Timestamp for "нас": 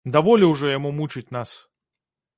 1.37-1.49